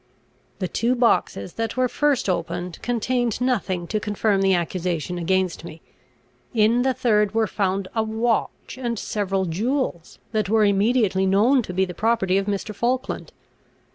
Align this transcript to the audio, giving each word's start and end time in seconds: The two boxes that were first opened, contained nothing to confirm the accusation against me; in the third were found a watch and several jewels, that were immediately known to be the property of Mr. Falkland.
The 0.57 0.67
two 0.67 0.95
boxes 0.95 1.53
that 1.61 1.77
were 1.77 1.87
first 1.87 2.27
opened, 2.27 2.81
contained 2.81 3.39
nothing 3.39 3.85
to 3.89 3.99
confirm 3.99 4.41
the 4.41 4.55
accusation 4.55 5.19
against 5.19 5.63
me; 5.63 5.79
in 6.55 6.81
the 6.81 6.95
third 6.95 7.35
were 7.35 7.45
found 7.45 7.87
a 7.93 8.01
watch 8.01 8.79
and 8.79 8.97
several 8.97 9.45
jewels, 9.45 10.17
that 10.31 10.49
were 10.49 10.65
immediately 10.65 11.27
known 11.27 11.61
to 11.61 11.71
be 11.71 11.85
the 11.85 11.93
property 11.93 12.39
of 12.39 12.47
Mr. 12.47 12.73
Falkland. 12.73 13.31